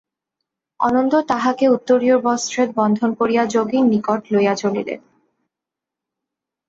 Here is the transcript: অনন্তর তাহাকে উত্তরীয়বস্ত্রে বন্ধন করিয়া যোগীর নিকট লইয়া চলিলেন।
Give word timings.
অনন্তর 0.79 1.21
তাহাকে 1.27 1.65
উত্তরীয়বস্ত্রে 1.67 2.61
বন্ধন 2.75 3.09
করিয়া 3.13 3.43
যোগীর 3.45 3.83
নিকট 3.85 4.21
লইয়া 4.31 4.55
চলিলেন। 4.55 4.99